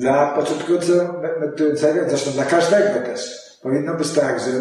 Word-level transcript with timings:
Dla 0.00 0.26
początkującego 0.26 1.22
medytującego, 1.40 2.00
zresztą 2.08 2.30
dla 2.30 2.44
każdego 2.44 3.00
też, 3.06 3.40
powinno 3.62 3.94
być 3.94 4.10
tak, 4.10 4.40
że, 4.40 4.52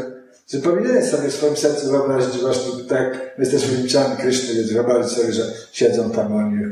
że 0.54 0.60
powinieneś 0.64 1.06
sobie 1.06 1.30
w 1.30 1.34
swoim 1.34 1.58
sercu 1.58 1.92
wyobrazić 1.92 2.42
właśnie 2.42 2.84
tak, 2.90 3.14
my 3.38 3.46
jesteśmy 3.46 3.78
liczami 3.78 4.18
Kryszny, 4.18 4.56
więc 4.56 4.72
wyobrazić 4.72 5.18
sobie, 5.18 5.34
że 5.34 5.44
siedzą 5.72 6.12
tam 6.12 6.36
oni, 6.36 6.64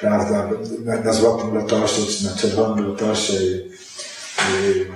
prawda, 0.00 0.50
na, 0.84 0.96
na 0.96 1.12
złotym 1.12 1.54
lotosie, 1.54 2.02
czy 2.06 2.24
na 2.24 2.36
czerwonym 2.36 2.86
lotosie 2.86 3.34
i, 3.34 3.70
i 4.48 4.86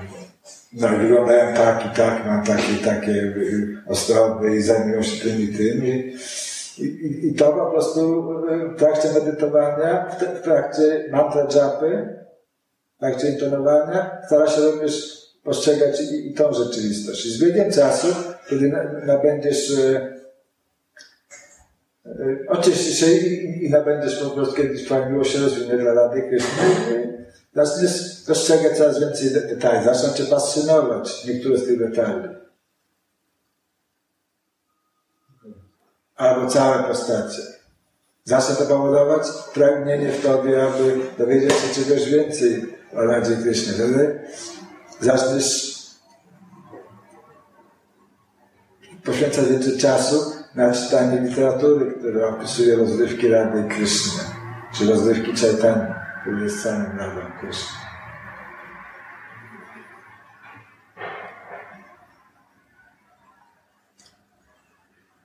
no 0.72 0.94
i 0.94 0.96
wyglądają 0.96 1.54
tak 1.54 1.86
i 1.86 1.96
tak, 1.96 2.26
mam 2.26 2.44
takie 2.44 2.84
takie 2.84 3.12
y, 3.12 3.76
osoby 3.86 4.56
i 4.56 4.62
zajmują 4.62 5.02
się 5.02 5.24
tym 5.24 5.40
i 5.40 5.48
tym. 5.48 5.86
I, 5.86 6.14
i, 6.78 7.26
i 7.28 7.34
to 7.34 7.52
po 7.52 7.66
prostu 7.66 8.22
w 8.74 8.78
trakcie 8.78 9.08
medytowania, 9.12 10.06
w, 10.38 10.42
trakcie 10.42 11.04
mantra 11.12 11.46
japy, 11.54 12.25
w 12.96 13.00
trakcie 13.00 13.28
intonowania, 13.28 14.18
stara 14.26 14.46
się 14.46 14.60
również 14.60 15.26
postrzegać 15.44 16.00
i, 16.00 16.30
i 16.30 16.34
tą 16.34 16.52
rzeczywistość. 16.52 17.26
I 17.26 17.30
z 17.30 17.40
biegiem 17.40 17.72
czasu, 17.72 18.06
kiedy 18.48 18.72
nabędziesz 19.06 19.70
y, 19.70 20.14
y, 22.06 22.46
oczyścisz 22.48 22.98
się 22.98 23.06
i, 23.06 23.64
i 23.64 23.70
nabędziesz 23.70 24.16
po 24.16 24.30
prostu 24.30 24.54
kiedyś 24.54 24.84
Twoja 24.84 25.08
miłość 25.08 25.34
rozwinie 25.34 25.76
dla 25.76 25.94
Rady 25.94 26.22
Kryszny 26.22 27.16
zaczniesz 27.56 28.24
dostrzegać 28.26 28.78
coraz 28.78 29.00
więcej 29.00 29.30
detali, 29.30 29.84
zaczną 29.84 30.12
Cię 30.12 30.24
fascynować 30.24 31.24
niektóre 31.24 31.58
z 31.58 31.66
tych 31.66 31.78
detali. 31.78 32.28
Albo 36.16 36.50
całe 36.50 36.84
postacie. 36.84 37.42
Zacznie 38.24 38.54
to 38.54 38.64
powodować 38.64 39.22
pragnienie 39.54 40.12
w 40.12 40.22
Tobie, 40.22 40.62
aby 40.62 41.00
dowiedzieć 41.18 41.52
się 41.52 41.84
czegoś 41.84 42.10
więcej 42.10 42.75
Radzie 42.92 43.36
Kryszny. 43.36 43.72
Wtedy 43.72 44.20
zaczniesz 45.00 45.76
poświęcać 49.04 49.48
więcej 49.48 49.78
czasu 49.78 50.32
na 50.54 50.72
czytanie 50.72 51.20
literatury, 51.20 51.92
która 51.92 52.28
opisuje 52.28 52.76
rozrywki 52.76 53.28
Rady 53.28 53.64
Kryszny, 53.68 54.22
czy 54.72 54.86
rozrywki 54.86 55.32
Chaitanya 55.40 55.96
który 56.26 56.42
jest 56.42 56.62
samym 56.62 56.98
Radą 56.98 57.20
Kryszny. 57.40 57.76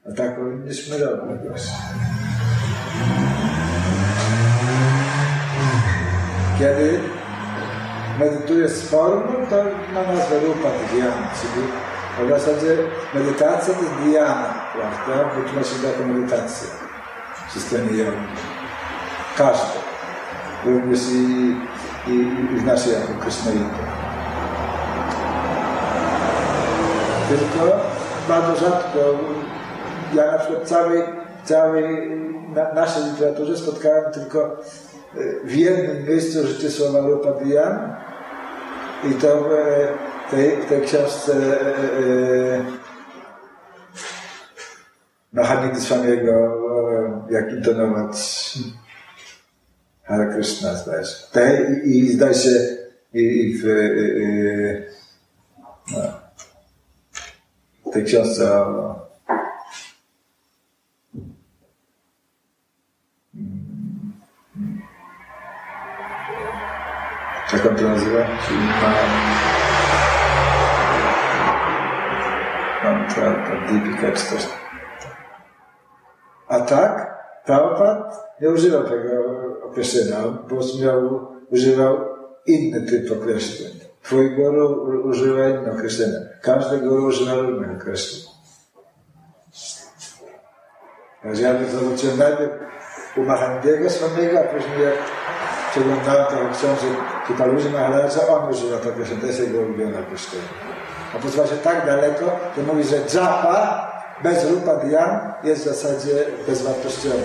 A 0.05 0.11
tak 0.17 0.35
powinniśmy 0.35 0.97
robić. 0.97 1.61
Kiedy 6.59 6.99
medytuję 8.19 8.69
z 8.69 8.89
formą, 8.89 9.33
to 9.49 9.55
ma 9.93 10.13
nazwę 10.13 10.39
rupa 10.39 10.69
dhyana, 10.91 11.27
czyli 11.41 11.67
w 12.27 12.29
zasadzie 12.29 12.77
medytacja 13.13 13.73
to 13.73 13.81
jest 13.81 13.93
dhyana, 13.93 14.53
prawda? 14.73 15.35
Wytłumaczy 15.35 15.69
się 15.69 15.87
jako 15.87 16.03
medytacja 16.03 16.67
w 17.47 17.51
systemie 17.51 17.97
jogi. 17.97 18.17
Każdy 19.37 19.79
również 20.65 20.99
i, 21.11 21.55
i, 22.07 22.13
i 22.53 22.59
w 22.59 22.65
naszej 22.65 22.93
jako 22.93 23.13
Krishnaita. 23.21 24.01
Tylko 27.29 27.79
bardzo 28.27 28.55
rzadko, 28.55 28.99
ja 30.13 30.31
na 30.31 30.37
przykład 30.37 30.67
całej, 30.67 31.03
całej 31.43 32.11
na, 32.55 32.73
naszej 32.73 33.03
literaturze 33.03 33.57
spotkałem 33.57 34.11
tylko 34.13 34.57
w 35.44 35.55
jednym 35.55 36.07
miejscu 36.07 36.47
życie 36.47 36.69
słowa 36.69 36.99
Rupadian 36.99 37.95
i 39.11 39.13
to 39.13 39.49
w 40.27 40.31
tej, 40.31 40.61
w 40.61 40.66
tej 40.66 40.81
książce 40.81 41.33
e, 41.33 41.67
e, 42.57 42.66
Mahamikdy 45.33 45.81
Swamiego, 45.81 46.57
jak 47.29 47.51
intonować 47.51 48.17
Hare 50.03 50.33
Krishna, 50.33 50.75
zdaje 50.75 51.05
się. 51.05 51.16
Te, 51.31 51.71
i, 51.85 52.00
I 52.00 52.09
zdaje 52.09 52.33
się 52.33 52.50
i, 53.13 53.21
i 53.21 53.57
w, 53.57 53.66
no, 55.91 56.21
tej 57.91 58.03
książce 58.03 58.51
o 58.53 59.10
jak 67.63 67.72
on 67.72 67.77
to 67.77 67.89
nazywa? 67.89 68.19
Czyli 68.47 68.59
ma 68.59 68.94
mantra, 72.83 73.35
Deepika 73.69 74.11
czy 74.11 74.25
coś. 74.25 74.47
A 76.47 76.59
tak, 76.59 77.17
Prabhupada 77.45 78.11
nie 78.41 78.50
używał 78.50 78.83
tego 78.83 79.11
określenia. 79.63 80.17
Prostu 80.50 80.85
miał, 80.85 81.27
używał 81.51 81.97
inny 82.45 82.81
typ 82.81 83.21
określeń. 83.21 83.71
Twój 84.03 84.35
guru 84.35 85.03
używa 85.03 85.50
inne 85.50 85.71
określenia. 85.71 86.19
Każdy 86.41 86.77
guru 86.77 87.05
używa 87.05 87.33
różnych 87.33 87.81
określeń. 87.81 88.31
Ja 91.23 91.53
zobaczyłem 91.66 92.17
najpierw 92.17 92.51
u 93.17 93.23
Mahandiego 93.23 93.89
swojego, 93.89 94.39
a 94.39 94.44
później 94.44 94.81
jak 94.81 94.97
przeglądałem 95.71 96.25
to 96.25 96.57
książek 96.57 96.97
Kipaluzi 97.27 97.69
Maharaja, 97.69 98.07
on 98.29 98.49
używa 98.49 98.77
to 98.77 98.89
określenie. 98.89 99.21
To 99.21 99.27
jest 99.27 99.39
jego 99.39 99.59
ulubione 99.59 99.99
określenie. 99.99 100.47
A 101.15 101.19
posłucha 101.19 101.47
się 101.47 101.55
tak 101.55 101.85
daleko, 101.85 102.25
że 102.57 102.63
mówi, 102.63 102.83
że 102.83 102.95
japa 103.19 103.91
bez 104.23 104.51
rupa 104.51 104.75
dian 104.75 105.33
jest 105.43 105.61
w 105.61 105.65
zasadzie 105.65 106.11
bezwartościowa. 106.47 107.15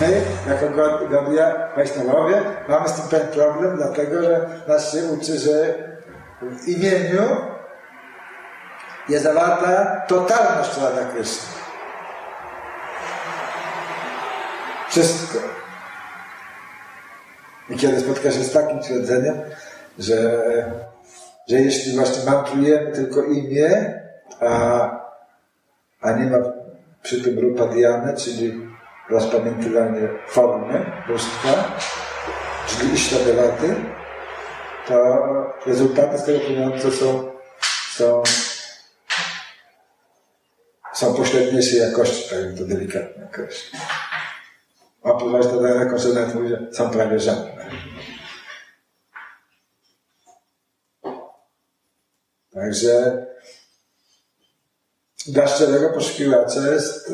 My, 0.00 0.22
jako 0.48 0.66
Gaudia 1.08 1.68
Wajsznawowie, 1.76 2.42
mamy 2.68 2.88
z 2.88 2.92
tym 2.92 3.08
pewien 3.08 3.28
problem, 3.28 3.76
dlatego 3.76 4.22
że 4.22 4.48
nas 4.68 4.92
się 4.92 5.04
uczy, 5.04 5.38
że 5.38 5.74
w 6.42 6.68
imieniu 6.68 7.22
jest 9.08 9.24
zawarta 9.24 10.00
totalność 10.08 10.76
Rada 10.76 11.04
Kryszny. 11.12 11.48
Wszystko. 14.88 15.38
I 17.70 17.76
kiedy 17.76 18.00
spotka 18.00 18.30
się 18.30 18.44
z 18.44 18.52
takim 18.52 18.80
twierdzeniem, 18.80 19.40
że, 19.98 20.42
że 21.48 21.56
jeśli 21.56 21.96
właśnie 21.96 22.30
mantrujemy 22.30 22.92
tylko 22.92 23.22
imię, 23.22 24.00
a, 24.40 24.90
a 26.00 26.12
nie 26.12 26.30
ma 26.30 26.38
przy 27.02 27.24
tym 27.24 27.38
rupa 27.38 27.66
diany, 27.66 28.16
czyli 28.16 28.68
rozpamiętywanie 29.10 30.08
formy 30.28 30.92
bóstwa, 31.08 31.78
czyli 32.66 32.94
iśladewaty, 32.94 33.74
to 34.88 34.96
rezultaty 35.66 36.18
z 36.18 36.24
tego 36.24 36.40
płynące 36.40 36.90
są, 36.90 37.30
są, 37.92 38.22
są 40.92 41.14
pośredniejszej 41.14 41.78
jakości, 41.78 42.30
tak 42.30 42.38
to 42.58 42.64
delikatnie 42.64 43.24
określić. 43.24 43.80
Opływać 45.02 45.46
to 45.46 45.60
daleko, 45.60 45.98
że 45.98 46.08
nawet 46.08 46.34
mówię, 46.34 46.58
są 46.72 46.90
prawie 46.90 47.18
żadne. 47.18 47.59
Także 52.52 53.26
dla 55.26 55.48
szczerego 55.48 55.90
poszukiwacza 55.90 56.72
jest 56.72 57.12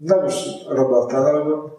no 0.00 0.22
już 0.22 0.34
robota, 0.68 1.32
no, 1.32 1.70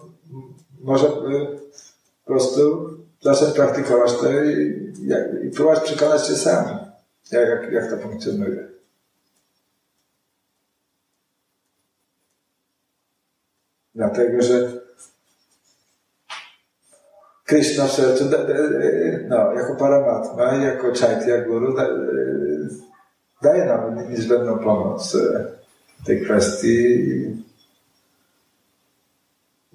może 0.79 1.07
po 1.07 2.25
prostu 2.25 2.89
zacząć 3.21 3.55
praktykować 3.55 4.13
to 4.13 4.43
i, 4.43 4.93
i 5.47 5.51
próbować 5.51 5.83
przekonać 5.83 6.27
się 6.27 6.35
sam, 6.35 6.65
jak, 7.31 7.71
jak 7.71 7.89
to 7.89 7.97
funkcjonuje. 7.97 8.67
Dlatego, 13.95 14.41
że 14.41 14.86
Krishna 17.47 17.87
w 17.87 17.91
sercu, 17.91 18.25
no, 19.29 19.53
jako 19.53 19.75
paramatma, 19.75 20.55
jako 20.55 20.87
chaitya 20.99 21.45
guru, 21.47 21.75
daje 23.41 23.65
nam 23.65 24.09
niezbędną 24.09 24.59
pomoc 24.59 25.17
w 26.03 26.05
tej 26.05 26.21
kwestii 26.21 27.37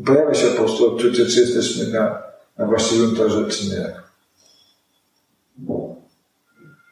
pojawia 0.05 0.35
się 0.35 0.47
po 0.47 0.57
prostu 0.57 0.95
odczucie, 0.95 1.27
czy 1.27 1.41
jesteśmy 1.41 1.93
na, 1.93 2.23
na 2.59 2.67
właściwym 2.67 3.17
torze, 3.17 3.49
czy 3.49 3.65
nie. 3.71 3.93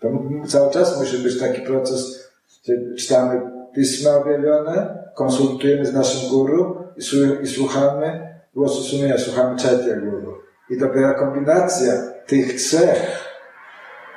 To 0.00 0.08
cały 0.46 0.72
czas 0.72 1.00
musi 1.00 1.18
być 1.18 1.38
taki 1.38 1.60
proces, 1.60 2.30
że 2.64 2.74
czytamy 2.98 3.40
pisma 3.74 4.10
objawione, 4.16 5.04
konsultujemy 5.14 5.86
z 5.86 5.92
naszym 5.92 6.30
guru 6.30 6.76
i, 6.96 7.02
i 7.44 7.48
słuchamy 7.48 8.34
głosu 8.54 8.82
sumienia, 8.82 9.18
słuchamy 9.18 9.62
Chaitya 9.62 9.96
Guru. 9.96 10.50
I 10.70 10.76
dopiero 10.76 11.14
kombinacja 11.14 11.93
tych 12.26 12.55
trzech 12.55 13.28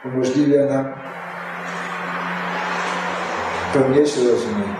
umożliwia 0.05 0.65
nam 0.65 0.93
pełniejsze 3.73 4.19
rozumienie. 4.31 4.75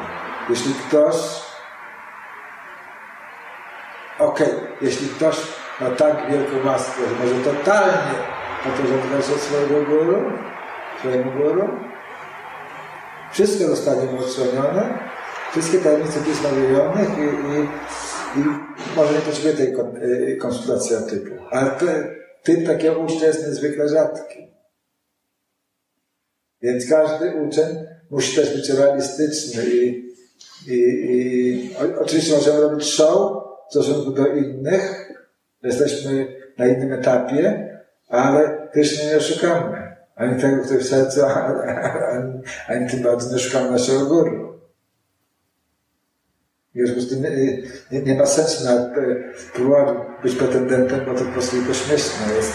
Jeśli 0.49 0.73
ktoś, 0.73 1.15
okej, 4.19 4.47
okay, 4.47 4.67
jeśli 4.81 5.09
ktoś 5.09 5.37
ma 5.81 5.89
tak 5.89 6.31
wielką 6.31 6.67
łaskę, 6.67 7.01
że 7.09 7.25
może 7.25 7.43
totalnie 7.43 8.17
poporządkować 8.63 9.29
od 9.29 9.41
swojego 9.41 9.85
guru, 9.85 10.31
swojemu 10.99 11.31
guru, 11.31 11.69
wszystko 13.31 13.67
zostanie 13.67 14.05
mu 14.05 14.19
odsłonione, 14.19 14.97
wszystkie 15.51 15.77
tajemnice 15.77 16.19
pisma 16.19 16.49
i, 16.49 17.21
i, 17.21 17.67
i 18.35 18.39
może 18.95 19.13
nie 19.13 19.19
potrzebuje 19.19 19.53
tej 19.53 19.73
y, 20.33 20.37
konsultacji 20.37 20.95
typu. 21.09 21.31
Ale 21.51 21.71
te, 21.71 22.15
typ 22.43 22.67
takiego 22.67 22.99
ucznia 22.99 23.27
jest 23.27 23.47
niezwykle 23.47 23.89
rzadki. 23.89 24.47
Więc 26.61 26.89
każdy 26.89 27.31
uczeń 27.35 27.75
musi 28.09 28.35
też 28.35 28.55
być 28.55 28.69
realistyczny 28.69 29.63
i, 29.65 30.13
i, 30.67 30.73
i 30.73 31.75
oczywiście 31.99 32.35
możemy 32.35 32.61
robić 32.61 32.85
show 32.85 33.43
w 33.67 33.71
stosunku 33.71 34.11
do 34.11 34.27
innych. 34.27 35.11
Jesteśmy 35.63 36.27
na 36.57 36.67
innym 36.67 36.93
etapie, 36.93 37.69
ale 38.07 38.67
też 38.73 39.03
nie 39.03 39.17
oszukamy. 39.17 39.93
Ani 40.15 40.41
tego, 40.41 40.63
kto 40.63 40.77
w 40.77 40.83
sercu, 40.83 41.25
ani, 42.13 42.41
ani 42.67 42.89
tym 42.89 43.01
bardziej 43.01 43.31
nie 43.31 43.39
szukamy 43.39 43.71
naszego 43.71 44.05
guru. 44.05 44.52
W 46.75 46.77
związku 46.77 47.01
z 47.01 47.09
tym 47.09 47.21
nie, 47.91 48.01
nie, 48.01 48.15
ma 48.15 48.25
sensu 48.25 48.65
nawet 48.65 48.93
próbować 49.53 49.97
być 50.23 50.35
pretendentem, 50.35 51.05
bo 51.05 51.13
to 51.13 51.25
po 51.25 51.31
prostu 51.31 51.55
tylko 51.55 51.73
śmieszne 51.73 52.35
jest. 52.35 52.53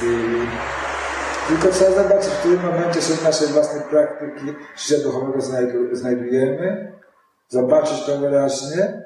Tylko 1.48 1.68
trzeba 1.68 2.02
zobaczyć, 2.02 2.30
w 2.30 2.38
którym 2.38 2.62
momencie 2.62 3.02
się 3.02 3.14
w 3.14 3.24
naszej 3.24 3.48
własnej 3.48 3.82
praktyki 3.82 4.46
życia 4.76 5.02
duchowego 5.02 5.40
znajdujemy, 5.92 6.92
zobaczyć 7.48 8.04
to 8.06 8.18
wyraźnie. 8.18 9.02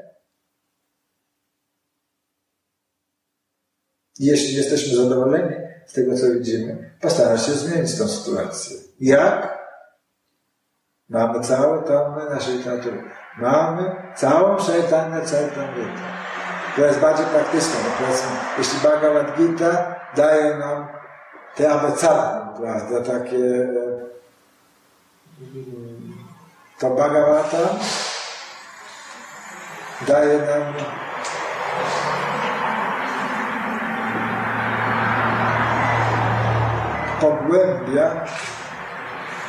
Jeśli 4.18 4.56
jesteśmy 4.56 4.96
zadowoleni 4.96 5.56
z 5.86 5.92
tego, 5.92 6.16
co 6.16 6.32
widzimy, 6.32 6.90
postarać 7.00 7.46
się 7.46 7.52
zmienić 7.52 7.98
tę 7.98 8.08
sytuację. 8.08 8.76
Jak? 9.00 9.58
Mamy 11.08 11.40
całe 11.40 11.82
tomy 11.82 12.24
naszej 12.30 12.58
literatury. 12.58 13.02
Mamy 13.36 13.96
całą 14.14 14.58
szajtanę, 14.58 15.22
całą 15.22 15.48
To 16.76 16.82
jest 16.82 17.00
bardziej 17.00 17.26
praktyczne. 17.26 17.74
No 17.84 17.90
powiedzmy, 17.98 18.30
jeśli 18.58 18.78
Bhagavad 18.80 19.36
Gita 19.36 19.94
daje 20.16 20.56
nam 20.56 20.88
te 21.54 21.72
abecady, 21.72 22.60
prawda, 22.60 23.12
takie 23.12 23.68
to 26.78 26.90
Bhagavata 26.90 27.58
daje 30.06 30.38
nam 30.38 30.74
pogłębia 37.20 38.10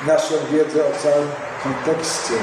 naszą 0.08 0.36
wiedzę 0.52 0.86
o 0.86 0.92
całym 1.04 1.30
kontekście 1.64 2.34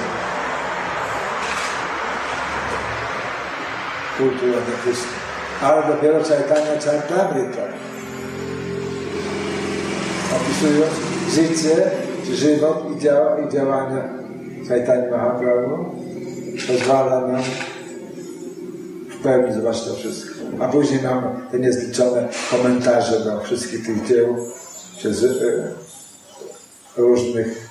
kultury 4.20 4.52
etycznej. 4.52 5.20
Ale 5.62 5.86
dopiero 5.86 6.24
Chaitanya 6.24 6.80
Charitamrita 6.84 7.62
opisując 10.36 10.92
życie, 11.34 11.90
żywot 12.32 12.96
i, 12.96 13.00
działa, 13.00 13.40
i 13.40 13.52
działania 13.52 14.04
Chaitanya 14.68 15.10
Mahaprabhu 15.10 15.94
pozwala 16.66 17.26
nam 17.26 17.42
w 19.10 19.22
pełni 19.22 19.54
zobaczyć 19.54 19.84
to 19.84 19.94
wszystko. 19.94 20.30
A 20.60 20.68
później 20.68 21.02
mamy 21.02 21.26
te 21.50 21.58
niezliczone 21.58 22.28
komentarze 22.50 23.20
do 23.20 23.40
wszystkich 23.40 23.86
tych 23.86 24.06
dzieł 24.06 24.36
przez 24.98 25.24
e, 25.24 25.28
różnych 26.96 27.70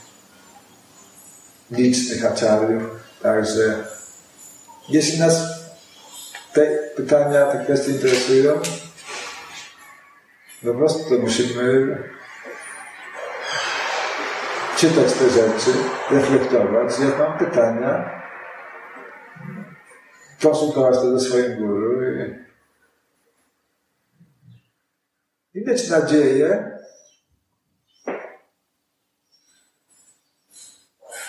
licznych 1.72 2.26
aczariów. 2.26 2.84
Także 3.24 3.76
jeśli 4.90 5.20
nas 5.20 5.59
te 6.54 6.92
pytania, 6.96 7.46
te 7.46 7.64
kwestie 7.64 7.92
interesują, 7.92 8.62
po 10.64 10.74
prostu 10.74 11.20
musimy 11.20 11.98
czytać 14.78 15.14
te 15.14 15.30
rzeczy, 15.30 15.72
reflektować. 16.12 17.00
Jak 17.00 17.20
mam 17.20 17.38
pytania, 17.38 18.22
konsultować 20.42 20.96
to 20.96 21.20
ze 21.20 21.30
swoim 21.30 21.56
guru 21.56 22.02
i, 22.04 22.36
i 25.60 25.66
mieć 25.66 25.90
nadzieję, 25.90 26.80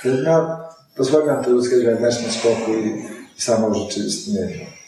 że 0.05 0.13
na, 0.23 0.69
pozwoli 0.97 1.45
to 1.45 1.51
uzyskać 1.51 1.85
wewnętrzny 1.85 2.33
spokój 2.33 3.05
i 3.37 3.41
samo 3.41 3.75
rzeczywistnienie. 3.75 4.80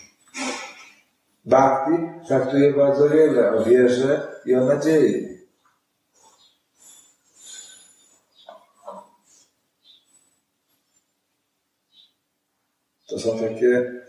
Bhakti 1.45 1.93
traktuje 2.29 2.73
bardzo 2.73 3.09
wiele 3.09 3.53
o 3.53 3.65
wierze 3.65 4.41
i 4.45 4.55
o 4.55 4.65
nadziei. 4.65 5.33
To 13.09 13.19
są 13.19 13.39
takie 13.39 14.03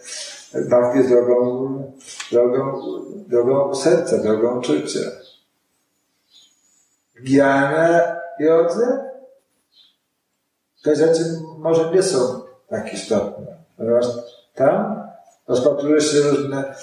bhakti 0.69 1.09
drogą, 1.09 1.91
drogą, 2.31 2.81
drogą 3.27 3.75
serca, 3.75 4.17
drogą 4.17 4.61
czucia. 4.61 4.99
Giana 7.23 8.15
jodze 8.39 9.13
te 10.83 10.95
rzeczy 10.95 11.23
może 11.57 11.91
nie 11.91 12.03
są 12.03 12.41
tak 12.69 12.93
istotne, 12.93 13.57
ponieważ 13.77 14.05
tam 14.55 15.03
rozpatruje 15.47 16.01
się 16.01 16.21
różne 16.21 16.75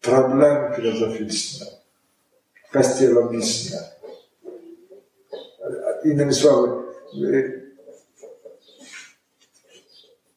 problemy 0.00 0.76
filozoficzne, 0.76 1.66
kwestie 2.70 3.08
logiczne. 3.08 3.78
Innymi 6.04 6.34
słowy, 6.34 6.68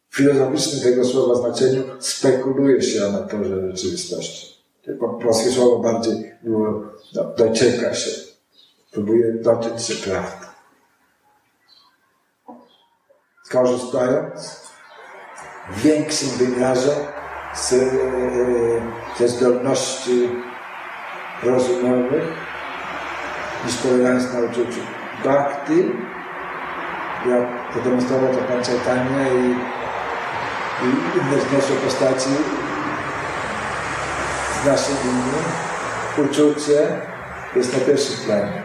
w 0.09 0.15
filozoficznym 0.15 0.81
tego 0.81 1.05
słowa 1.05 1.35
znaczeniu 1.35 1.83
spekuluje 1.99 2.81
się 2.81 3.07
o 3.07 3.11
naturze 3.11 3.71
rzeczywistości. 3.71 4.59
Polskie 5.21 5.51
słowo 5.51 5.79
bardziej 5.79 6.33
było, 6.43 6.83
no, 7.13 7.33
docieka 7.37 7.93
się, 7.93 8.11
próbuje 8.91 9.33
dotyć 9.33 9.83
się 9.83 9.93
prawdy. 9.95 10.38
Korzystając 13.51 14.69
w 15.69 15.81
większym 15.81 16.29
wymiarze 16.29 16.95
z, 17.53 17.73
e, 17.73 17.77
ze 19.17 19.27
zdolności 19.27 20.29
rozumowych 21.43 22.23
niż 23.65 23.77
polegając 23.77 24.33
na 24.33 24.39
uczuciu 24.39 24.81
bhakti, 25.23 25.91
jak 27.29 27.73
podemonstrował 27.73 28.33
to 28.33 28.41
Pan 28.41 28.63
Chaitanya 28.63 29.27
i, 29.27 29.55
i 30.85 31.17
inne 31.17 31.37
wzniosłe 31.37 31.75
postaci 31.75 32.29
z 34.61 34.65
naszej 34.65 34.95
linii, 35.03 35.43
uczucie 36.17 36.87
jest 37.55 37.73
na 37.73 37.85
pierwszym 37.85 38.25
planie. 38.25 38.63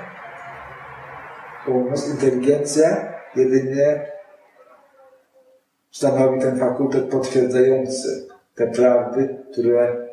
Umysł, 1.67 2.11
inteligencja 2.11 2.97
jedynie 3.37 4.14
stanowi 5.95 6.41
ten 6.41 6.59
fakultet 6.59 7.11
potwierdzający 7.11 8.29
te 8.55 8.67
prawdy, 8.67 9.45
które, 9.53 10.09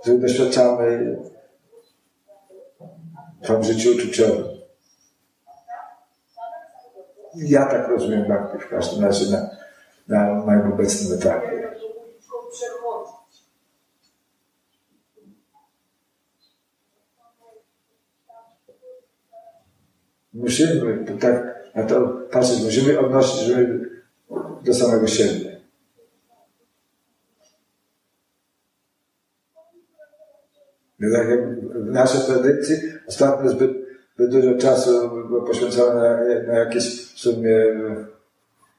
które 0.00 0.18
doświadczamy 0.18 1.16
w 3.60 3.62
życiu 3.62 3.90
uczuciowym. 3.90 4.44
Ja 7.36 7.66
tak 7.66 7.88
rozumiem 7.88 8.28
Bhakti 8.28 8.58
w 8.58 8.68
każdym 8.68 9.04
razie 9.04 9.26
na, 9.30 9.50
na 10.08 10.34
moim 10.34 10.72
obecnym 10.72 11.18
etapie. 11.18 11.70
Musimy 20.34 21.04
tak 21.20 21.53
na 21.74 21.84
to 21.84 22.08
patrzeć 22.30 22.62
musimy, 22.64 23.00
odnosić 23.00 23.40
żeby 23.40 23.90
do 24.64 24.74
samego 24.74 25.06
siebie. 25.06 25.60
No 31.00 31.18
tak 31.18 31.28
jak 31.28 31.60
w 31.60 31.90
naszej 31.90 32.20
tradycji 32.20 32.76
ostatnio 33.08 33.50
zbyt, 33.50 33.70
zbyt 34.14 34.30
dużo 34.30 34.58
czasu 34.58 35.10
było 35.28 35.42
poświęcone 35.42 35.94
na, 35.94 36.52
na 36.52 36.58
jakieś 36.58 37.14
w 37.14 37.18
sumie 37.18 37.56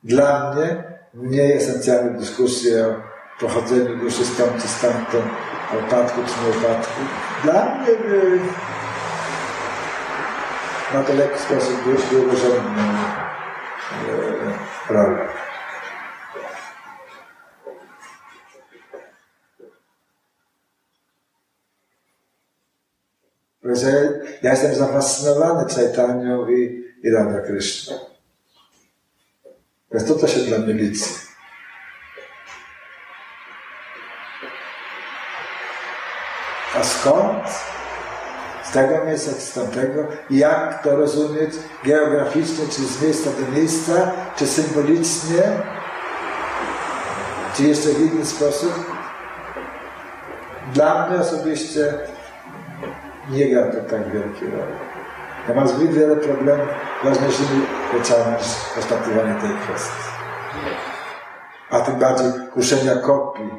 dla 0.03 0.53
mnie 0.53 0.83
mniej 1.13 1.53
esencjalne 1.53 2.19
dyskusje 2.19 2.87
o 2.87 2.95
pochodzeniu 3.39 3.97
duszy 3.97 4.25
stąd 4.25 4.61
czy 4.61 4.67
stamtąd, 4.67 5.25
o 5.73 5.87
upadku 5.87 6.21
czy 6.21 6.45
nie 6.45 6.57
upadku. 6.57 7.01
Dla 7.43 7.75
mnie 7.75 7.89
y, 7.89 8.39
na 10.93 11.03
to 11.03 11.13
jakiś 11.13 11.41
sposób 11.41 11.85
dość 11.85 12.09
drugorzędną 12.09 12.83
e, 14.89 14.93
rolę. 14.93 15.27
Że 23.63 23.89
ja 24.41 24.51
jestem 24.51 24.75
zafascynowany 24.75 25.69
Czajtanią 25.69 26.49
i, 26.49 26.83
i 27.03 27.11
Radha 27.11 27.41
Krishna. 27.41 27.95
Więc 29.91 30.07
to, 30.07 30.15
to 30.15 30.27
się 30.27 30.39
dla 30.39 30.57
mnie 30.57 30.73
liczy. 30.73 31.09
A 36.75 36.83
skąd? 36.83 37.75
Tego 38.75 39.05
miejsca, 39.05 39.31
czy 39.31 39.41
z 39.41 39.53
tamtego? 39.53 40.07
Jak 40.29 40.83
to 40.83 40.95
rozumieć 40.95 41.51
geograficznie, 41.83 42.65
czy 42.67 42.81
z 42.81 43.01
miejsca 43.01 43.29
do 43.29 43.57
miejsca, 43.57 44.11
czy 44.35 44.47
symbolicznie, 44.47 45.41
czy 47.55 47.63
jeszcze 47.63 47.89
w 47.89 48.01
inny 48.01 48.25
sposób? 48.25 48.73
Dla 50.73 51.07
mnie 51.07 51.19
osobiście 51.19 51.93
nie 53.29 53.49
gra 53.49 53.71
to 53.71 53.89
tak 53.89 54.11
wielkiej 54.11 54.49
roli. 54.51 54.73
Ja 55.47 55.53
mam 55.53 55.67
zbyt 55.67 55.91
wiele 55.91 56.15
problemów 56.15 56.67
ważniejszymi 57.03 57.65
rzeczami 57.93 58.37
niż 58.37 58.75
rozpatrywanie 58.75 59.41
tej 59.41 59.57
kwestii. 59.57 60.03
A 61.69 61.79
tym 61.79 61.95
bardziej 61.95 62.31
kuszenia 62.53 62.95
kopii 62.95 63.49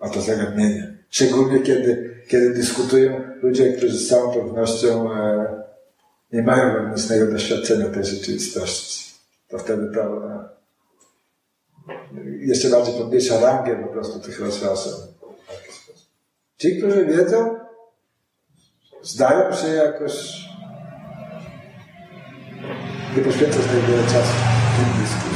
o 0.00 0.08
to 0.08 0.20
zagadnienie. 0.20 0.98
Szczególnie 1.10 1.60
kiedy, 1.60 2.11
kiedy 2.32 2.50
dyskutują 2.50 3.20
ludzie, 3.42 3.72
którzy 3.72 3.98
z 3.98 4.08
całą 4.08 4.34
pewnością 4.34 5.12
e, 5.12 5.62
nie 6.32 6.42
mają 6.42 6.72
wewnętrznego 6.72 7.32
doświadczenia 7.32 7.88
tej 7.88 8.04
rzeczywistości. 8.04 9.14
To 9.48 9.58
wtedy 9.58 9.94
to 9.94 10.30
e, 10.30 10.48
jeszcze 12.40 12.68
bardziej 12.68 12.94
podniesie 12.94 13.40
rangę 13.40 13.82
po 13.82 13.88
prostu 13.88 14.20
tych 14.20 14.40
rozważań. 14.40 14.92
Ci, 16.58 16.78
którzy 16.78 17.06
wiedzą, 17.06 17.58
zdają 19.02 19.56
się 19.56 19.68
jakoś 19.68 20.44
nie 23.16 23.22
poświęcać 23.22 23.62
tak 23.62 23.90
wiele 23.90 24.02
czasu 24.02 24.32
w 24.72 24.76
tym 24.76 25.02
dyskusji. 25.02 25.31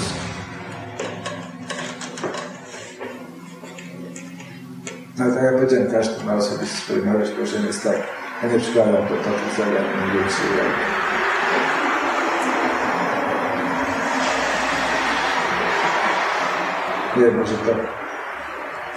No 5.19 5.35
tak 5.35 5.43
jak 5.43 5.55
powiedziałem, 5.55 5.91
każdy 5.91 6.25
ma 6.25 6.35
osobiste 6.35 6.93
małe 6.97 7.27
spojrzenie 7.27 7.67
jest 7.67 7.83
tak. 7.83 7.97
Ja 8.43 8.49
nie 8.49 8.59
przykładam 8.59 8.95
do 8.95 9.17
takich 9.17 9.57
zagadnień 9.57 10.11
uwagi. 10.11 10.97
Nie, 17.17 17.31
może 17.31 17.55
tak. 17.55 17.77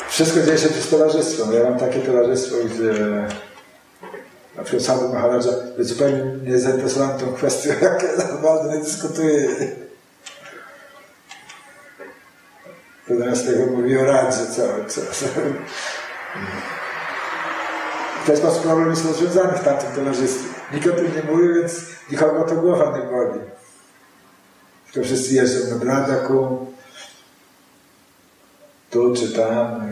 Wszystko 0.09 0.41
dzieje 0.41 0.57
się 0.57 0.69
przez 0.69 0.89
towarzystwo. 0.89 1.45
No 1.45 1.53
ja 1.53 1.69
mam 1.69 1.79
takie 1.79 1.99
towarzystwo, 1.99 2.55
gdzie 2.65 2.93
na 4.55 4.63
przykład 4.63 4.83
Sadhu 4.83 5.13
Maharaja 5.13 5.41
jest 5.77 5.89
zupełnie 5.89 6.23
nie 6.43 6.59
zainteresowany 6.59 7.19
tą 7.19 7.33
kwestią, 7.33 7.69
jak 7.81 8.03
ja 8.03 8.25
naprawdę 8.33 8.77
nie 8.77 8.83
dyskutuję. 8.83 9.47
To 13.07 13.15
zamiast 13.15 13.45
tego 13.45 13.65
mówi 13.65 13.97
o 13.97 14.05
radzie 14.05 14.45
cały 14.55 14.85
czas. 14.85 15.23
Ten 18.25 18.37
sposób 18.37 18.63
problem 18.63 18.89
jest 18.89 19.05
rozwiązany 19.05 19.57
w 19.57 19.63
tamtym 19.63 19.91
towarzystwie. 19.91 20.49
Nikt 20.73 20.87
o 20.87 20.91
tym 20.91 21.15
nie 21.15 21.31
mówi, 21.31 21.53
więc 21.53 21.85
nikogo 22.11 22.43
to 22.43 22.55
głowa 22.55 22.97
nie 22.97 23.03
boli. 23.03 23.39
Tylko 24.85 25.07
wszyscy 25.07 25.33
jeżdżą 25.33 25.69
na 25.69 25.75
Bradaku, 25.75 26.67
tu 28.89 29.15
czy 29.15 29.31
tam. 29.31 29.89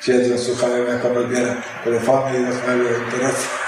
Siedzą, 0.00 0.38
słuchają, 0.38 0.84
jak 0.84 1.04
on 1.04 1.18
odbiera 1.18 1.54
telefony 1.84 2.40
i 2.40 2.44
rozmawiają 2.46 2.82
o 2.82 3.04
interesach. 3.04 3.60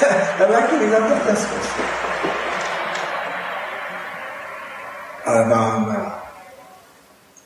Ale 0.40 0.52
jak 0.52 0.70
wygląda 0.70 1.16
w 1.16 1.26
ten 1.26 1.36
sposób. 1.36 1.74
Ale 5.24 5.46
ma 5.46 5.76
ona 5.76 6.10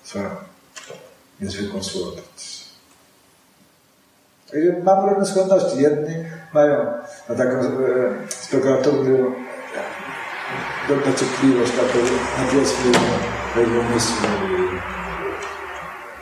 swoją 0.03 0.44
niezwykłą 1.45 1.83
słodycz. 1.83 2.65
Mam 4.85 5.09
różne 5.09 5.27
skłonności. 5.27 5.83
Jedni 5.83 6.15
mają 6.55 6.87
na 7.29 7.35
taką 7.35 7.59
e, 7.59 7.71
spekulatywną 8.29 9.33
dociekliwość, 10.89 11.73
taką 11.73 11.99
nawiasną 12.39 12.93
umysłu 13.57 14.29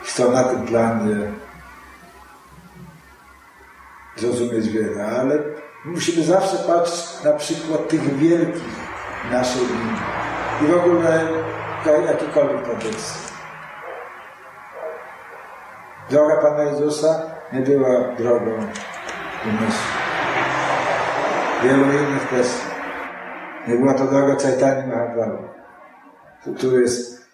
chcą 0.03 0.31
na 0.31 0.43
tym 0.43 0.65
planie 0.65 1.15
zrozumieć 4.15 4.69
wiele, 4.69 5.05
ale 5.05 5.39
musimy 5.85 6.23
zawsze 6.23 6.57
patrzeć 6.57 7.23
na 7.23 7.33
przykład 7.33 7.87
tych 7.87 8.17
wielkich 8.17 8.63
naszej 9.31 9.61
linii 9.61 10.01
i 10.63 10.65
w 10.67 10.73
ogóle 10.77 11.27
jakikolwiek 12.07 12.63
tradycji. 12.63 13.32
Droga 16.09 16.37
Pana 16.41 16.63
Jezusa 16.63 17.31
nie 17.53 17.59
była 17.59 18.15
drogą 18.15 18.51
umysłu. 19.45 19.93
Wielu 21.63 21.83
innych 21.83 22.29
też. 22.29 22.47
Nie 23.67 23.75
była 23.75 23.93
to 23.93 24.07
droga 24.07 24.35
Caitani 24.35 24.87
Mahaprabhu, 24.87 25.43
który 26.57 26.81
jest 26.81 27.27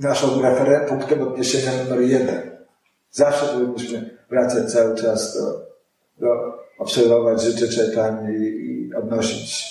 naszą 0.00 0.26
referen- 0.42 0.88
punktem 0.88 1.22
odniesienia 1.22 1.84
numer 1.84 2.00
jeden. 2.00 2.50
Zawsze 3.10 3.46
powinniśmy 3.46 4.18
wracać 4.30 4.72
cały 4.72 4.96
czas 4.96 5.34
do, 5.34 5.66
do 6.18 6.58
obserwować 6.78 7.42
życie 7.42 7.68
czytania 7.68 8.30
i, 8.30 8.42
i 8.42 8.94
odnosić 8.94 9.68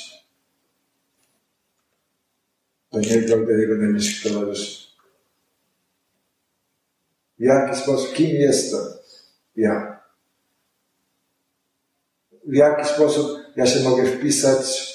do 2.91 2.99
niego, 2.99 3.45
do 3.45 3.51
jego 3.51 3.75
najbliższych 3.75 4.33
towarzyszy. 4.33 4.86
W 7.39 7.43
jaki 7.43 7.75
sposób, 7.75 8.13
kim 8.13 8.29
jestem 8.29 8.79
ja? 9.55 9.99
W 12.47 12.53
jaki 12.53 12.85
sposób 12.85 13.39
ja 13.55 13.65
się 13.65 13.79
mogę 13.79 14.05
wpisać 14.05 14.87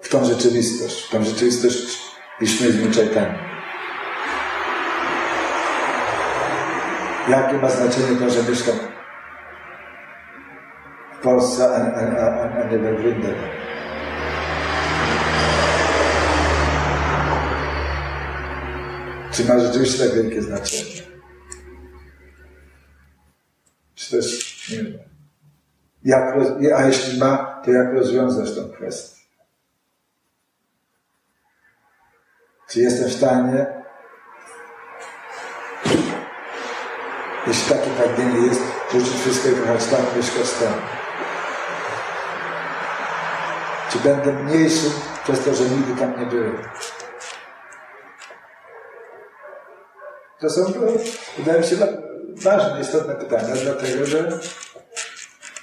w 0.00 0.08
tą 0.08 0.24
rzeczywistość, 0.24 1.06
w 1.06 1.10
tą 1.10 1.24
rzeczywistość 1.24 1.98
Wiśniewym 2.40 2.92
Czajtani. 2.92 3.38
Jakie 7.28 7.58
ma 7.58 7.70
znaczenie 7.70 8.18
to, 8.18 8.30
że 8.30 8.42
mieszkam 8.50 8.74
w 11.12 11.18
Polsce, 11.22 11.64
a, 11.64 11.76
a, 11.76 12.20
a, 12.20 12.62
a 12.62 12.70
nie 12.70 12.78
we 12.78 12.94
Wrindem? 12.94 13.61
Czy 19.32 19.44
ma 19.44 19.58
rzeczywiście 19.58 20.04
tak 20.04 20.14
wielkie 20.14 20.42
znaczenie? 20.42 21.02
Czy 23.94 24.10
też 24.10 24.68
nie 24.70 24.82
wiem. 24.82 24.98
Jak, 26.04 26.34
a 26.76 26.86
jeśli 26.86 27.18
ma, 27.18 27.60
to 27.64 27.70
jak 27.70 27.92
rozwiązać 27.94 28.54
tę 28.54 28.68
kwestię? 28.76 29.22
Czy 32.68 32.80
jestem 32.80 33.08
w 33.08 33.12
stanie, 33.12 33.66
jeśli 37.46 37.68
takie 37.68 37.90
pragnienie 37.90 38.46
jest, 38.46 38.62
rzucić 38.92 39.20
wszystko 39.20 39.48
i 39.48 39.52
pojechać 39.52 39.86
tam, 39.86 40.00
mieszkać 40.16 40.50
tam? 40.52 40.74
Czy 43.90 43.98
będę 43.98 44.32
mniejszy 44.32 44.90
przez 45.24 45.44
to, 45.44 45.54
że 45.54 45.64
nigdy 45.64 45.96
tam 45.96 46.20
nie 46.20 46.26
byłem? 46.26 46.58
To 50.42 50.50
są, 50.50 50.64
wydaje 51.38 51.60
mi 51.60 51.66
się, 51.66 51.76
ważne, 52.42 52.80
istotne 52.80 53.14
pytania, 53.14 53.54
dlatego 53.62 54.06
że 54.06 54.38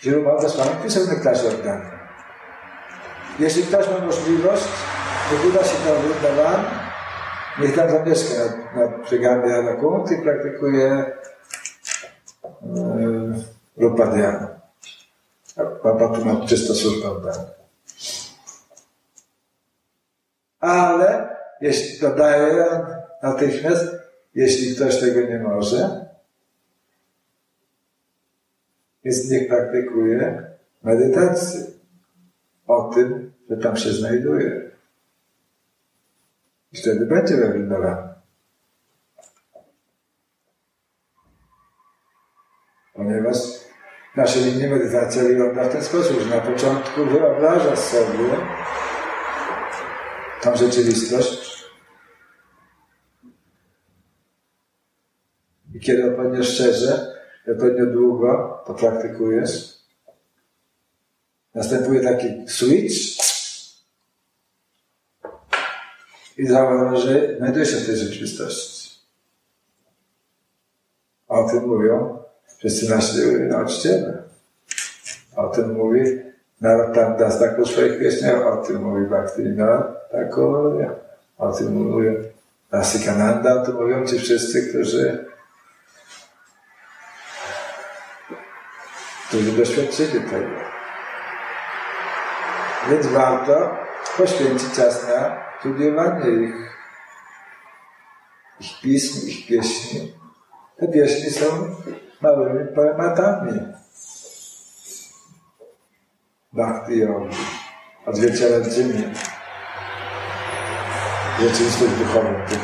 wielu 0.04 0.24
błogosławionych 0.24 0.84
pisemnych 0.84 1.24
w 1.24 1.28
oddania. 1.28 2.00
Jeśli 3.40 3.64
ktoś 3.64 3.88
ma 3.90 4.06
możliwość, 4.06 4.64
wybuda 5.32 5.64
się 5.64 5.78
do 5.86 6.00
Wryndavan, 6.00 6.66
niech 7.60 7.76
tam 7.76 7.90
zamieszka 7.90 8.34
nad, 8.40 8.76
nad 8.76 9.02
brzegami 9.02 9.52
Arakunt 9.52 10.12
i 10.12 10.22
praktykuje 10.22 11.06
yy, 12.62 13.44
Rupadhyana. 13.78 14.48
Papa 15.84 16.10
tu 16.10 16.26
ma 16.26 16.48
czysto 16.48 16.76
służbę 16.76 17.12
oddania. 17.12 17.46
Ale 20.60 21.36
jeśli 21.62 22.00
dodaje 22.00 22.66
natychmiast, 23.24 24.09
jeśli 24.36 24.76
ktoś 24.76 25.00
tego 25.00 25.22
nie 25.22 25.40
może, 25.40 26.06
więc 29.04 29.30
niech 29.30 29.48
praktykuje 29.48 30.50
medytację 30.84 31.62
o 32.68 32.94
tym, 32.94 33.32
że 33.50 33.58
tam 33.58 33.78
się 33.78 33.94
znajduje. 33.94 34.72
I 36.72 36.78
wtedy 36.78 37.06
będzie 37.06 37.36
wybrindowany. 37.38 38.10
Ponieważ 42.94 43.38
nasze 44.16 44.40
linie 44.40 44.68
medytacja 44.68 45.24
wygląda 45.24 45.64
w 45.64 45.72
ten 45.72 45.84
sposób, 45.84 46.20
że 46.20 46.36
na 46.36 46.42
początku 46.42 47.06
wyobrażasz 47.06 47.80
sobie 47.80 48.38
tą 50.42 50.56
rzeczywistość 50.56 51.49
i 55.80 55.82
kiedy 55.82 56.12
odpowiednio 56.12 56.44
szczerze, 56.44 57.16
odpowiednio 57.52 57.86
długo 57.86 58.64
to 58.68 58.74
praktykujesz, 58.74 59.78
następuje 61.56 62.02
taki 62.02 62.28
switch 62.48 62.96
i 66.38 66.48
zauważ, 66.48 67.00
że 67.00 67.38
znajduje 67.38 67.66
się 67.66 67.78
w 67.78 67.86
tej 67.86 67.96
rzeczywistości. 67.96 68.90
O 71.28 71.50
tym 71.50 71.68
mówią 71.68 72.20
wszyscy 72.58 72.90
nasi 72.90 73.18
nauczyciele. 73.50 74.24
O 75.36 75.48
tym 75.48 75.74
mówi 75.74 76.20
Narottam 76.62 77.18
Das 77.18 77.40
tak 77.40 77.60
u 77.60 77.66
swoich 77.66 78.00
pieśniach, 78.00 78.48
o 78.48 78.58
tym 78.58 78.84
mówi 78.84 79.06
Bhaktivinoda 79.06 79.96
Thakur, 80.12 80.86
o 81.38 81.52
tym 81.52 81.74
mówią 81.74 82.14
Rasikananda, 82.72 83.62
o 83.62 83.66
tym 83.66 83.76
mówią 83.76 84.06
ci 84.06 84.20
wszyscy, 84.20 84.70
którzy 84.70 85.29
którzy 89.30 89.52
doświadczyli 89.52 90.22
tego. 90.22 90.56
Więc 92.90 93.08
warto 93.08 93.78
poświęcić 94.18 94.74
czas 94.76 95.08
na 95.08 95.38
studiowanie 95.60 96.30
ich, 96.30 96.56
ich 98.60 98.82
pism, 98.82 99.28
ich 99.28 99.48
pieśni. 99.48 100.14
Te 100.78 100.88
pieśni 100.88 101.30
są 101.30 101.46
małymi 102.22 102.76
poematami. 102.76 103.60
Bhakti 106.54 106.98
yogi, 106.98 107.38
odzwierciedlającymi 108.06 109.14
rzeczywistość 111.40 111.92
duchową 111.94 112.34
tych, 112.50 112.60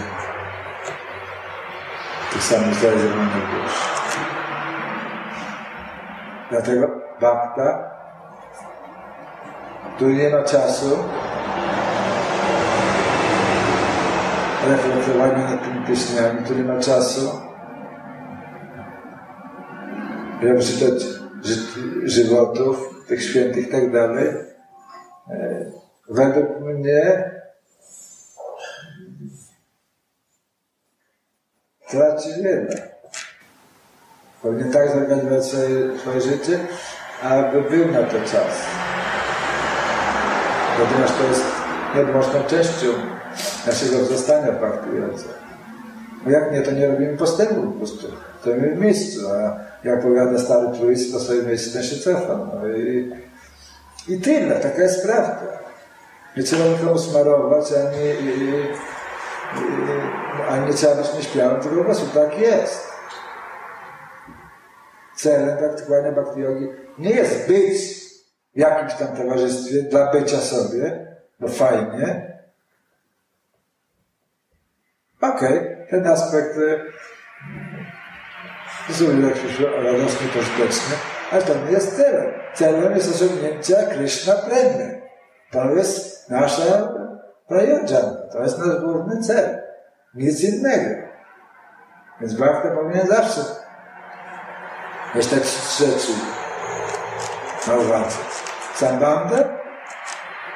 tych 2.33 2.43
samych 2.43 2.75
zrealizowanych 2.75 3.33
dusz. 3.33 4.04
Dlatego 6.49 6.87
Bhakta, 7.19 7.91
który 9.95 10.13
nie 10.13 10.29
ma 10.29 10.43
czasu. 10.43 10.97
Reflektowania 14.67 15.37
nad 15.37 15.63
tymi 15.63 15.85
pieśniami, 15.85 16.43
który 16.43 16.63
nie 16.63 16.73
ma 16.73 16.79
czasu. 16.79 17.41
Żeby 20.41 20.63
czytać 20.63 21.03
ży 21.43 21.55
żywotów 22.09 23.05
tych 23.07 23.23
świętych 23.23 23.67
i 23.67 23.71
tak 23.71 23.91
dalej, 23.91 24.27
e, 25.29 25.65
według 26.09 26.59
mnie 26.61 27.31
traci 31.89 32.29
wiele. 32.43 32.94
Powinien 34.45 34.71
tak 34.71 34.91
zorganizować 34.91 35.45
swoje, 35.45 35.99
swoje 35.99 36.21
życie, 36.21 36.59
aby 37.23 37.61
był 37.61 37.91
na 37.91 38.03
to 38.03 38.17
czas. 38.19 38.65
Ponieważ 40.77 41.11
to 41.11 41.23
jest 41.27 41.45
nieodłączną 41.95 42.43
częścią 42.47 42.87
naszego 43.67 43.97
wzrastania 43.97 44.51
praktykującego. 44.51 45.33
No 46.25 46.31
jak 46.31 46.51
nie, 46.51 46.61
to 46.61 46.71
nie 46.71 46.87
robimy 46.87 47.17
postępu 47.17 47.55
po 47.55 47.71
prostu. 47.71 48.07
Stoimy 48.41 48.75
w 48.75 48.79
miejscu, 48.79 49.29
a 49.29 49.59
jak 49.83 50.01
powiada 50.01 50.39
stary 50.39 50.67
truizm, 50.77 51.13
to 51.13 51.19
swoje 51.19 51.43
miejsce 51.43 51.79
ten 51.79 51.83
się 51.83 51.95
cofa. 51.95 52.37
No 52.53 52.67
i, 52.67 53.11
i 54.07 54.21
tyle, 54.21 54.55
taka 54.55 54.81
jest 54.81 55.05
prawda. 55.05 55.41
Nie 56.37 56.43
trzeba 56.43 56.65
nikomu 56.65 56.97
smarować, 56.97 57.65
ani, 57.71 58.29
i, 58.29 58.43
i, 58.43 58.53
ani 60.49 60.67
nie 60.67 60.73
trzeba 60.73 60.95
być 60.95 61.13
nieśmiałym, 61.13 61.61
tylko 61.61 61.77
po 61.77 61.83
prostu 61.83 62.05
tak 62.19 62.39
jest 62.39 62.84
celem 65.15 65.57
praktykowania 65.57 66.11
bhakti 66.11 66.39
yogi 66.39 66.67
nie 66.97 67.09
jest 67.09 67.47
być 67.47 68.05
w 68.55 68.59
jakimś 68.59 68.93
tam 68.93 69.07
towarzystwie 69.07 69.81
dla 69.81 70.11
bycia 70.11 70.37
sobie, 70.37 71.15
bo 71.39 71.47
fajnie. 71.47 72.35
Okej, 75.21 75.59
okay, 75.59 75.87
ten 75.89 76.07
aspekt 76.07 76.59
zupełnie 78.89 79.29
radosny, 79.83 80.27
pożyteczny, 80.27 80.95
ale 81.31 81.41
to 81.41 81.53
nie 81.65 81.71
jest 81.71 81.97
celem. 81.97 82.33
Celem 82.53 82.95
jest 82.95 83.15
osiągnięcie 83.15 83.75
Krishna 83.75 84.33
Premy. 84.33 85.01
To 85.51 85.75
jest 85.75 86.29
nasza 86.29 86.93
prajodżana, 87.47 88.17
to 88.31 88.43
jest 88.43 88.59
nasz 88.59 88.79
główny 88.79 89.21
cel. 89.21 89.61
Nic 90.13 90.43
innego. 90.43 91.07
Więc 92.21 92.33
bhakta 92.33 92.71
powinien 92.71 93.07
zawsze 93.07 93.41
jest 95.17 95.29
tak 95.29 95.43
na 97.67 97.75
uwadze. 97.75 98.17
Sambandha, 98.75 99.37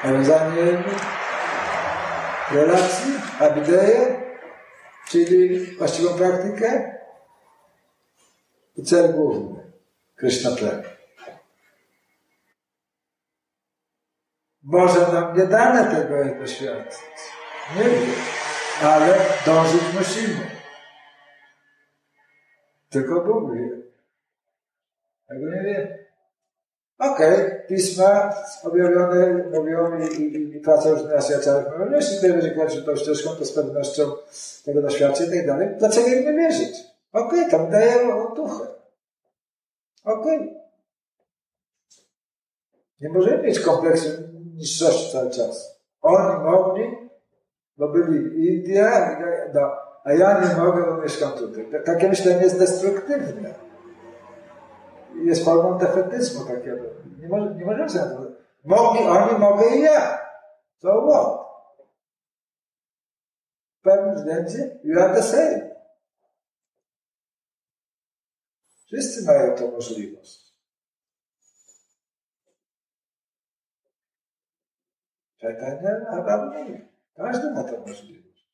nawiązanie 0.04 0.84
relacji, 2.52 3.14
abideję, 3.40 4.22
czyli 5.10 5.66
właściwą 5.78 6.18
praktykę 6.18 6.98
i 8.76 8.84
cel 8.84 9.14
główny, 9.14 9.72
Krishna 10.16 10.52
Prem. 10.52 10.84
Może 14.64 15.14
nam 15.14 15.38
nie 15.38 15.46
dane 15.46 15.96
tego 15.96 16.40
doświadczyć. 16.40 17.00
Nie 17.76 17.84
wiem, 17.84 18.12
ale 18.84 19.18
dążyć 19.46 19.82
musimy. 20.00 20.52
Tylko 22.90 23.22
Bóg 23.22 23.54
wie. 23.54 23.89
Tego 25.30 25.46
nie 25.46 25.64
wiem. 25.64 25.88
Okej, 27.00 27.34
okay. 27.34 27.64
pisma 27.68 28.34
objawione 28.64 29.44
mówią 29.54 30.00
i, 30.00 30.22
i, 30.22 30.56
i 30.58 30.60
praca 30.60 30.90
już 30.90 31.04
na 31.04 31.22
świadczach 31.22 31.80
mówią, 31.80 31.92
jeśli 31.92 32.16
tutaj 32.16 32.34
będzie 32.34 32.52
kończył 32.52 32.84
tą 32.84 32.96
ścieżką, 32.96 33.30
to 33.30 33.46
z 33.46 33.54
pewnością 33.54 34.04
tego 34.66 34.82
doświadczy 34.82 35.24
i 35.24 35.30
tak 35.30 35.48
dalej. 35.48 35.70
Dlaczego 35.78 36.08
im 36.08 36.26
nie 36.26 36.34
wierzyć? 36.34 36.76
Okej, 37.14 37.40
okay, 37.40 37.52
tam 37.52 37.72
daję 37.72 38.16
otuchę. 38.16 38.68
Okej. 40.04 40.38
Okay. 40.38 40.60
Nie 43.02 43.10
możemy 43.10 43.44
mieć 43.44 43.60
kompleksu 43.60 44.10
niższości 44.56 45.12
cały 45.12 45.30
czas. 45.30 45.82
Oni 46.02 46.44
mogli, 46.44 46.84
bo 47.78 47.88
byli 47.88 48.20
w 48.20 48.34
Indiach, 48.38 49.20
no, 49.54 49.72
a 50.04 50.14
ja 50.14 50.42
nie 50.42 50.62
mogę, 50.62 50.84
bo 50.86 51.02
mieszkam 51.02 51.32
tutaj. 51.32 51.66
Takie 51.86 52.08
myślenie 52.08 52.42
jest 52.42 52.60
destruktywne 52.60 53.69
jest 55.16 55.46
formą 55.46 55.78
defetyzmu 55.78 56.46
takiego. 56.46 56.84
Nie, 57.20 57.28
może, 57.28 57.56
nie 57.56 57.66
możemy 57.66 57.90
sobie 57.90 58.06
to 58.06 58.40
Mogli 58.64 59.00
oni, 59.00 59.40
mogę 59.40 59.76
i 59.76 59.82
ja. 59.82 60.20
So 60.82 61.08
what? 61.08 61.50
W 63.80 63.82
pewnym 63.82 64.16
względzie 64.16 64.80
you 64.84 65.00
are 65.00 65.16
the 65.16 65.24
same. 65.24 65.70
Wszyscy 68.86 69.26
mają 69.26 69.56
tę 69.56 69.72
możliwość. 69.72 70.50
Czekania, 75.38 75.90
a 76.12 76.24
tam 76.24 76.52
nie. 76.52 76.90
Każdy 77.16 77.52
ma 77.52 77.64
tę 77.64 77.80
możliwość. 77.88 78.50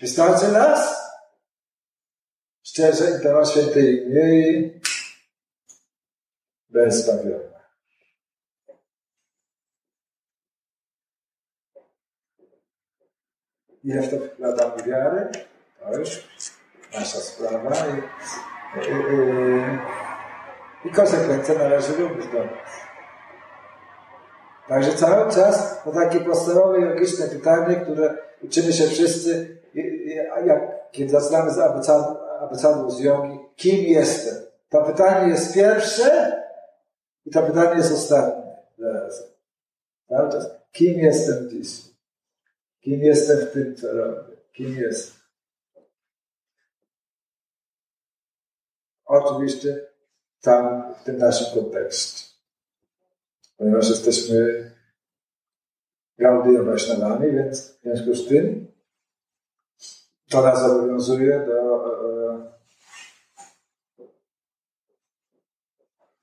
Wystarczy 0.00 0.52
raz. 0.52 1.08
Szczerze 2.62 3.18
i 3.18 3.22
temat 3.22 3.50
świętej 3.50 4.06
imię 4.06 4.80
bezbawiona. 6.78 7.58
ile 13.84 14.02
w 14.02 14.10
to 14.10 14.16
wkładamy 14.16 14.82
wiary, 14.82 15.28
to 15.80 15.98
już 15.98 16.28
nasza 16.94 17.18
sprawa 17.18 17.70
i, 17.70 17.98
i, 18.80 18.92
i, 20.84 20.88
i 20.88 20.92
konsekwencje 20.92 21.58
należy 21.58 21.98
lubić 21.98 22.26
do 22.26 22.38
nas. 22.38 22.70
Także 24.68 24.92
cały 24.92 25.32
czas 25.32 25.82
to 25.84 25.92
takie 25.92 26.20
podstawowe 26.20 26.78
logiczne 26.78 27.28
pytanie, 27.28 27.76
które 27.76 28.14
uczymy 28.42 28.72
się 28.72 28.84
wszyscy, 28.84 29.58
jak, 30.44 30.60
kiedy 30.90 31.20
zaczynamy 31.20 31.50
z 31.50 31.58
abecadu 32.40 32.90
z 32.90 33.00
jogi, 33.00 33.38
kim 33.56 33.76
jestem? 33.76 34.34
To 34.68 34.82
pytanie 34.82 35.30
jest 35.30 35.54
pierwsze 35.54 36.38
i 37.28 37.30
to 37.30 37.42
pytanie 37.42 37.76
jest 37.76 37.92
ostatnie. 37.92 38.56
Zaraz. 40.08 40.50
Kim 40.72 40.98
jestem 40.98 41.50
dziś? 41.50 41.68
Kim 42.80 43.00
jestem 43.00 43.38
w 43.38 43.52
tym, 43.52 43.76
co 43.76 43.92
robię? 43.92 44.36
Kim 44.52 44.78
jestem? 44.78 45.20
Oczywiście 49.04 49.86
tam, 50.40 50.94
w 50.94 51.04
tym 51.04 51.18
naszym 51.18 51.62
kontekście 51.62 52.28
ponieważ 53.56 53.88
jesteśmy 53.88 54.70
Gaudiya 56.18 56.62
Vaishnavami, 56.64 57.32
więc 57.32 57.60
w 57.60 57.82
związku 57.82 58.14
z 58.14 58.28
tym 58.28 58.72
to 60.30 60.42
nas 60.42 60.62
obowiązuje 60.62 61.46
do 61.46 61.58
e, 62.04 62.52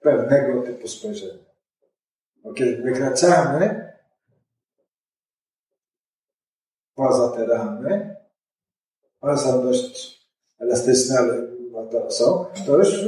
pewnego 0.06 0.62
typu 0.62 0.88
spojrzenia. 0.88 1.44
Bo 2.44 2.54
kiedy 2.54 2.84
wykraczamy 2.84 3.94
poza 6.96 7.38
te 7.38 7.46
ramy, 7.46 8.16
one 9.22 9.38
są 9.38 9.64
dość 9.64 10.26
elastyczne, 10.60 11.20
ale 11.20 11.48
to 11.92 12.12
są, 12.12 12.46
to 12.66 12.78
już 12.78 13.04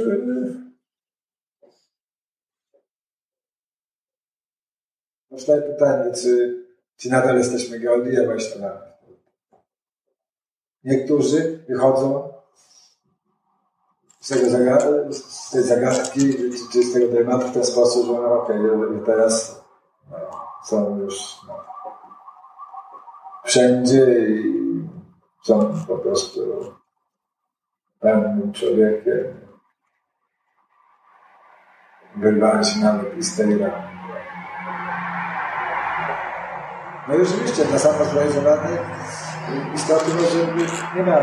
Powstaje 5.28 5.62
pytanie, 5.62 6.14
czy, 6.14 6.64
czy 6.96 7.10
nadal 7.10 7.38
jesteśmy 7.38 7.80
Vaishnavami. 8.26 8.92
Niektórzy 10.84 11.64
wychodzą 11.68 12.27
z, 14.28 14.30
tego 14.30 15.12
z 15.12 15.50
tej 15.50 15.62
zagadki, 15.62 16.20
czy, 16.72 16.82
z 16.82 16.92
tego 16.92 17.16
tematu 17.16 17.48
w 17.48 17.52
ten 17.52 17.64
sposób, 17.64 18.06
że 18.06 18.12
no 18.12 18.42
okej, 18.42 18.70
okay, 18.70 19.00
teraz 19.06 19.64
no, 20.10 20.16
są 20.64 20.98
już 20.98 21.36
no, 21.48 21.54
wszędzie 23.44 24.28
i 24.28 24.88
są 25.42 25.74
po 25.88 25.98
prostu 25.98 26.40
pełnym 28.00 28.52
człowiekiem. 28.52 29.48
Wyrwali 32.16 32.64
się 32.64 32.80
nawet 32.80 33.24
z 33.24 33.36
tej. 33.36 33.58
No 37.08 37.14
i 37.14 37.22
oczywiście 37.22 37.64
dla 37.64 37.78
samozrealizowanej 37.78 38.78
istoty 39.74 40.04
może 40.14 40.66
nie 40.96 41.02
ma 41.02 41.18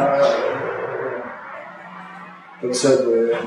e, 2.65 2.67
potrzeby 2.67 3.37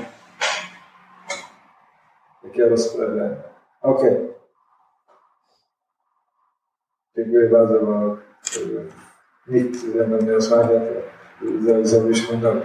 takiego 2.43 2.69
rozprawiania. 2.69 3.37
Okej. 3.83 4.13
Okay. 4.13 4.29
Dziękuję 7.17 7.49
bardzo, 7.49 7.81
bo 7.81 8.17
nikt 9.47 9.77
ze 9.77 10.07
mną 10.07 10.19
nie 10.19 10.33
rozmawia, 10.33 10.81
to 11.41 11.87
zrobiliśmy 11.89 12.39
nogę. 12.39 12.61